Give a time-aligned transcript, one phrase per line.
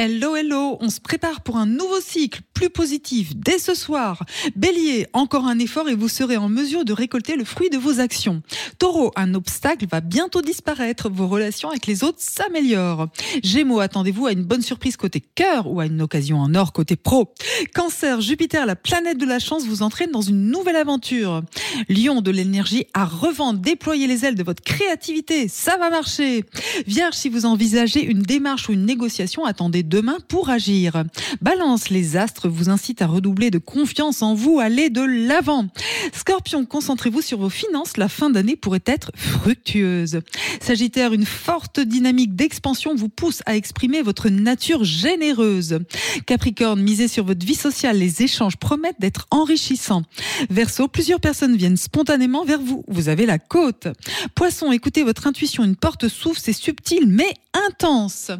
[0.00, 4.24] Hello, hello, on se prépare pour un nouveau cycle plus positif dès ce soir.
[4.54, 7.98] Bélier, encore un effort et vous serez en mesure de récolter le fruit de vos
[7.98, 8.40] actions.
[8.78, 13.08] Taureau, un obstacle va bientôt disparaître, vos relations avec les autres s'améliorent.
[13.42, 16.94] Gémeaux, attendez-vous à une bonne surprise côté cœur ou à une occasion en or côté
[16.94, 17.34] pro.
[17.74, 21.42] Cancer, Jupiter, la planète de la chance, vous entraîne dans une nouvelle aventure.
[21.88, 26.44] Lion, de l'énergie à revendre, déployez les ailes de votre créativité, ça va marcher.
[26.86, 31.04] Vierge, si vous envisagez une démarche ou une négociation, attendez demain pour agir.
[31.40, 35.66] Balance, les astres vous incitent à redoubler de confiance en vous, allez de l'avant.
[36.12, 40.20] Scorpion, concentrez-vous sur vos finances, la fin d'année pourrait être fructueuse.
[40.60, 45.78] Sagittaire, une forte dynamique d'expansion vous pousse à exprimer votre nature généreuse.
[46.26, 50.02] Capricorne, misez sur votre vie sociale, les échanges promettent d'être enrichissants.
[50.50, 53.88] Verseau, plusieurs personnes viennent spontanément vers vous, vous avez la côte.
[54.34, 57.32] Poisson, écoutez votre intuition, une porte s'ouvre, c'est subtil mais
[57.68, 58.30] intense.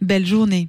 [0.00, 0.68] Belle journée.